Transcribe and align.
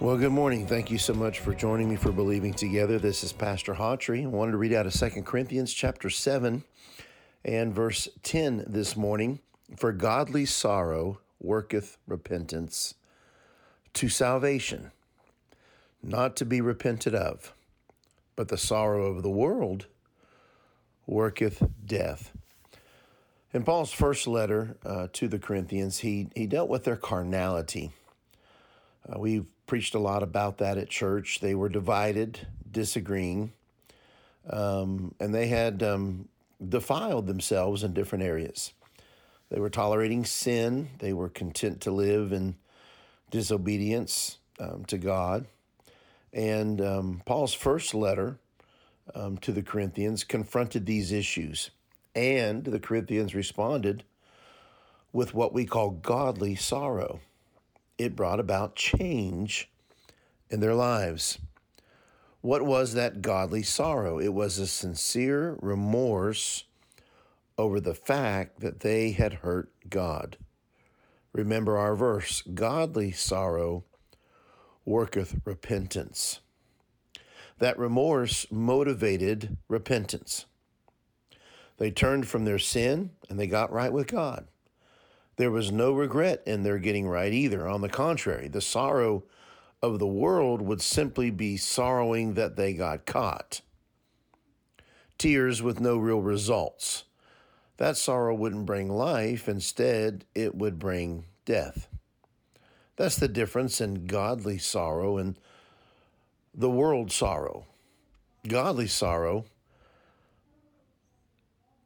Well, 0.00 0.16
good 0.16 0.32
morning. 0.32 0.66
Thank 0.66 0.90
you 0.90 0.98
so 0.98 1.14
much 1.14 1.38
for 1.38 1.54
joining 1.54 1.88
me 1.88 1.94
for 1.94 2.10
Believing 2.10 2.52
Together. 2.52 2.98
This 2.98 3.22
is 3.22 3.32
Pastor 3.32 3.72
Hawtrey. 3.74 4.24
I 4.24 4.26
wanted 4.26 4.52
to 4.52 4.58
read 4.58 4.74
out 4.74 4.86
of 4.86 4.92
2 4.92 5.22
Corinthians 5.22 5.72
chapter 5.72 6.10
7 6.10 6.64
and 7.44 7.72
verse 7.72 8.08
10 8.24 8.64
this 8.66 8.96
morning. 8.96 9.38
For 9.76 9.92
godly 9.92 10.46
sorrow 10.46 11.20
worketh 11.40 11.96
repentance 12.08 12.94
to 13.94 14.08
salvation, 14.08 14.90
not 16.02 16.34
to 16.36 16.44
be 16.44 16.60
repented 16.60 17.14
of, 17.14 17.54
but 18.34 18.48
the 18.48 18.58
sorrow 18.58 19.06
of 19.06 19.22
the 19.22 19.30
world 19.30 19.86
worketh 21.06 21.62
death. 21.86 22.32
In 23.52 23.62
Paul's 23.62 23.92
first 23.92 24.26
letter 24.26 24.76
uh, 24.84 25.06
to 25.12 25.28
the 25.28 25.38
Corinthians, 25.38 26.00
he, 26.00 26.26
he 26.34 26.46
dealt 26.48 26.68
with 26.68 26.82
their 26.82 26.96
carnality. 26.96 27.92
Uh, 29.08 29.20
we've 29.20 29.46
preached 29.66 29.94
a 29.94 29.98
lot 29.98 30.22
about 30.22 30.58
that 30.58 30.78
at 30.78 30.88
church. 30.88 31.40
They 31.40 31.54
were 31.54 31.68
divided, 31.68 32.46
disagreeing, 32.70 33.52
um, 34.48 35.14
and 35.18 35.34
they 35.34 35.48
had 35.48 35.82
um, 35.82 36.28
defiled 36.66 37.26
themselves 37.26 37.82
in 37.82 37.94
different 37.94 38.24
areas. 38.24 38.72
They 39.50 39.60
were 39.60 39.70
tolerating 39.70 40.24
sin, 40.24 40.90
they 40.98 41.12
were 41.12 41.28
content 41.28 41.80
to 41.82 41.90
live 41.90 42.32
in 42.32 42.56
disobedience 43.30 44.38
um, 44.58 44.84
to 44.86 44.98
God. 44.98 45.46
And 46.32 46.80
um, 46.80 47.22
Paul's 47.24 47.54
first 47.54 47.94
letter 47.94 48.38
um, 49.14 49.38
to 49.38 49.52
the 49.52 49.62
Corinthians 49.62 50.24
confronted 50.24 50.86
these 50.86 51.12
issues. 51.12 51.70
And 52.14 52.64
the 52.64 52.80
Corinthians 52.80 53.34
responded 53.34 54.04
with 55.12 55.34
what 55.34 55.52
we 55.52 55.64
call 55.64 55.90
godly 55.90 56.54
sorrow. 56.54 57.20
It 57.98 58.16
brought 58.16 58.40
about 58.40 58.76
change 58.76 59.70
in 60.50 60.60
their 60.60 60.74
lives. 60.74 61.38
What 62.40 62.62
was 62.62 62.94
that 62.94 63.22
godly 63.22 63.62
sorrow? 63.62 64.18
It 64.18 64.34
was 64.34 64.58
a 64.58 64.66
sincere 64.66 65.56
remorse 65.60 66.64
over 67.56 67.80
the 67.80 67.94
fact 67.94 68.60
that 68.60 68.80
they 68.80 69.12
had 69.12 69.34
hurt 69.34 69.70
God. 69.88 70.36
Remember 71.32 71.76
our 71.76 71.96
verse 71.96 72.42
godly 72.42 73.12
sorrow 73.12 73.84
worketh 74.84 75.36
repentance. 75.44 76.40
That 77.58 77.78
remorse 77.78 78.46
motivated 78.50 79.56
repentance. 79.68 80.46
They 81.78 81.90
turned 81.90 82.28
from 82.28 82.44
their 82.44 82.58
sin 82.58 83.10
and 83.28 83.38
they 83.38 83.46
got 83.46 83.72
right 83.72 83.92
with 83.92 84.06
God. 84.06 84.46
There 85.36 85.50
was 85.50 85.72
no 85.72 85.92
regret 85.92 86.42
in 86.46 86.62
their 86.62 86.78
getting 86.78 87.08
right 87.08 87.32
either. 87.32 87.66
On 87.68 87.80
the 87.80 87.88
contrary, 87.88 88.48
the 88.48 88.60
sorrow 88.60 89.24
of 89.82 89.98
the 89.98 90.06
world 90.06 90.62
would 90.62 90.80
simply 90.80 91.30
be 91.30 91.56
sorrowing 91.56 92.34
that 92.34 92.56
they 92.56 92.72
got 92.72 93.06
caught. 93.06 93.60
Tears 95.18 95.62
with 95.62 95.80
no 95.80 95.96
real 95.96 96.20
results. 96.20 97.04
That 97.76 97.96
sorrow 97.96 98.34
wouldn't 98.34 98.66
bring 98.66 98.88
life, 98.88 99.48
instead, 99.48 100.24
it 100.34 100.54
would 100.54 100.78
bring 100.78 101.24
death. 101.44 101.88
That's 102.96 103.16
the 103.16 103.28
difference 103.28 103.80
in 103.80 104.06
godly 104.06 104.58
sorrow 104.58 105.18
and 105.18 105.36
the 106.54 106.70
world 106.70 107.10
sorrow. 107.10 107.66
Godly 108.46 108.86
sorrow 108.86 109.44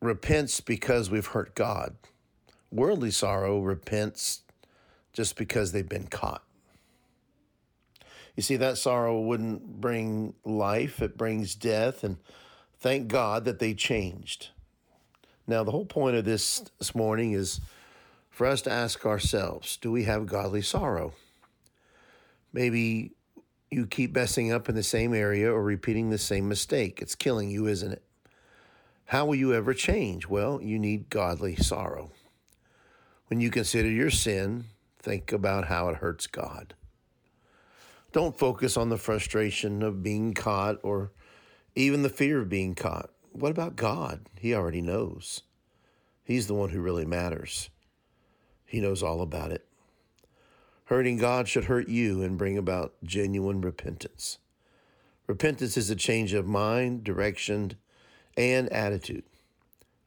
repents 0.01 0.61
because 0.61 1.11
we've 1.11 1.27
hurt 1.27 1.55
God. 1.55 1.97
Worldly 2.71 3.11
sorrow 3.11 3.61
repents 3.61 4.43
just 5.13 5.37
because 5.37 5.73
they've 5.73 5.89
been 5.89 6.07
caught. 6.07 6.43
You 8.37 8.43
see, 8.43 8.57
that 8.57 8.79
sorrow 8.79 9.21
wouldn't 9.21 9.81
bring 9.81 10.35
life, 10.45 11.03
it 11.03 11.19
brings 11.19 11.55
death, 11.57 12.05
and 12.05 12.19
thank 12.79 13.09
God 13.09 13.45
that 13.47 13.59
they 13.59 13.75
changed. 13.75 14.51
Now, 15.47 15.65
the 15.65 15.73
whole 15.73 15.87
point 15.87 16.17
of 16.17 16.25
this 16.25 16.63
this 16.79 16.95
morning 16.95 17.33
is 17.33 17.61
for 18.31 18.47
us 18.47 18.63
to 18.63 18.71
ask 18.71 19.05
ourselves 19.05 19.77
do 19.79 19.91
we 19.91 20.05
have 20.05 20.27
godly 20.27 20.63
sorrow? 20.63 21.15
Maybe 22.53 23.13
you 23.71 23.87
keep 23.87 24.15
messing 24.15 24.53
up 24.53 24.69
in 24.69 24.75
the 24.75 24.83
same 24.83 25.13
area 25.15 25.53
or 25.53 25.63
repeating 25.63 26.11
the 26.11 26.19
same 26.19 26.49
mistake. 26.49 27.01
It's 27.03 27.15
killing 27.15 27.51
you, 27.51 27.67
isn't 27.67 27.93
it? 27.93 28.03
How 29.07 29.27
will 29.27 29.35
you 29.35 29.55
ever 29.55 29.75
change? 29.75 30.29
Well, 30.29 30.61
you 30.63 30.79
need 30.79 31.11
godly 31.11 31.57
sorrow. 31.57 32.11
When 33.29 33.41
you 33.41 33.51
consider 33.51 33.91
your 33.91 34.11
sin, 34.11 34.65
think 34.99 35.33
about 35.33 35.67
how 35.67 35.89
it 35.91 35.97
hurts 35.97 36.27
God. 36.27 36.75
Don't 38.13 38.39
focus 38.39 38.77
on 38.79 38.89
the 38.89 38.97
frustration 38.97 39.83
of 39.83 40.03
being 40.03 40.33
caught 40.33 40.79
or 40.83 41.13
even 41.75 42.03
the 42.03 42.09
fear 42.09 42.41
of 42.41 42.49
being 42.49 42.75
caught. 42.75 43.11
What 43.33 43.51
about 43.51 43.77
God? 43.77 44.27
He 44.39 44.55
already 44.55 44.81
knows. 44.81 45.43
He's 46.25 46.47
the 46.47 46.55
one 46.55 46.71
who 46.71 46.81
really 46.81 47.05
matters. 47.05 47.69
He 48.65 48.81
knows 48.81 49.03
all 49.03 49.21
about 49.21 49.53
it. 49.53 49.67
Hurting 50.87 51.19
God 51.19 51.49
should 51.49 51.67
hurt 51.67 51.89
you 51.89 52.23
and 52.23 52.39
bring 52.39 52.57
about 52.57 52.95
genuine 53.05 53.61
repentance. 53.61 54.39
Repentance 55.27 55.77
is 55.77 55.91
a 55.91 55.97
change 55.97 56.33
of 56.33 56.47
mind, 56.47 57.05
direction, 57.05 57.75
and 58.39 58.73
attitude. 58.73 59.25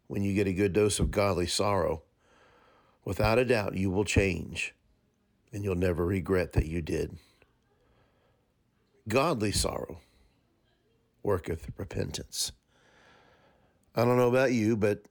When 0.07 0.23
you 0.23 0.33
get 0.33 0.47
a 0.47 0.53
good 0.53 0.73
dose 0.73 0.99
of 0.99 1.11
godly 1.11 1.45
sorrow, 1.45 2.01
without 3.05 3.39
a 3.39 3.45
doubt, 3.45 3.75
you 3.75 3.89
will 3.89 4.05
change 4.05 4.73
and 5.51 5.63
you'll 5.63 5.75
never 5.75 6.05
regret 6.05 6.53
that 6.53 6.65
you 6.65 6.81
did. 6.81 7.17
Godly 9.07 9.51
sorrow 9.51 9.99
worketh 11.23 11.69
repentance. 11.77 12.51
I 13.95 14.05
don't 14.05 14.17
know 14.17 14.29
about 14.29 14.53
you, 14.53 14.77
but 14.77 15.03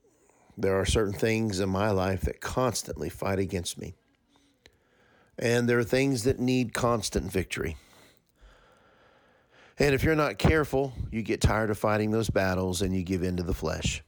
there 0.57 0.79
are 0.79 0.85
certain 0.85 1.13
things 1.13 1.59
in 1.59 1.69
my 1.69 1.91
life 1.91 2.21
that 2.21 2.41
constantly 2.41 3.09
fight 3.09 3.39
against 3.39 3.77
me. 3.77 3.95
And 5.37 5.67
there 5.67 5.79
are 5.79 5.83
things 5.83 6.23
that 6.23 6.39
need 6.39 6.73
constant 6.73 7.31
victory. 7.31 7.77
And 9.79 9.95
if 9.95 10.03
you're 10.03 10.15
not 10.15 10.37
careful, 10.37 10.93
you 11.11 11.23
get 11.23 11.41
tired 11.41 11.69
of 11.69 11.77
fighting 11.77 12.11
those 12.11 12.29
battles 12.29 12.81
and 12.81 12.95
you 12.95 13.03
give 13.03 13.23
in 13.23 13.37
to 13.37 13.43
the 13.43 13.53
flesh. 13.53 14.03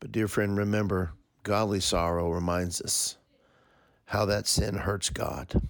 But, 0.00 0.12
dear 0.12 0.28
friend, 0.28 0.56
remember, 0.56 1.12
godly 1.48 1.80
sorrow 1.80 2.30
reminds 2.30 2.82
us 2.82 3.16
how 4.04 4.26
that 4.26 4.46
sin 4.46 4.74
hurts 4.74 5.08
God. 5.08 5.62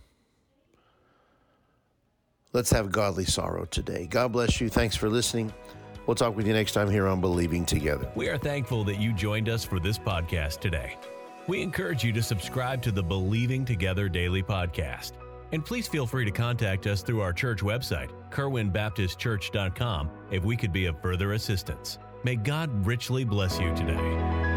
Let's 2.52 2.72
have 2.72 2.90
godly 2.90 3.24
sorrow 3.24 3.64
today. 3.64 4.08
God 4.10 4.32
bless 4.32 4.60
you. 4.60 4.68
Thanks 4.68 4.96
for 4.96 5.08
listening. 5.08 5.52
We'll 6.04 6.16
talk 6.16 6.34
with 6.34 6.48
you 6.48 6.52
next 6.52 6.72
time 6.72 6.90
here 6.90 7.06
on 7.06 7.20
Believing 7.20 7.64
Together. 7.64 8.10
We 8.16 8.28
are 8.28 8.38
thankful 8.38 8.82
that 8.84 8.98
you 8.98 9.12
joined 9.12 9.48
us 9.48 9.62
for 9.62 9.78
this 9.78 10.00
podcast 10.00 10.58
today. 10.58 10.96
We 11.46 11.62
encourage 11.62 12.02
you 12.02 12.12
to 12.12 12.22
subscribe 12.24 12.82
to 12.82 12.90
the 12.90 13.02
Believing 13.02 13.64
Together 13.64 14.08
Daily 14.08 14.42
Podcast. 14.42 15.12
And 15.52 15.64
please 15.64 15.86
feel 15.86 16.08
free 16.08 16.24
to 16.24 16.32
contact 16.32 16.88
us 16.88 17.02
through 17.02 17.20
our 17.20 17.32
church 17.32 17.60
website, 17.60 18.10
kerwinbaptistchurch.com, 18.32 20.10
if 20.32 20.44
we 20.44 20.56
could 20.56 20.72
be 20.72 20.86
of 20.86 21.00
further 21.00 21.34
assistance. 21.34 22.00
May 22.24 22.34
God 22.34 22.84
richly 22.84 23.22
bless 23.22 23.60
you 23.60 23.72
today. 23.76 24.47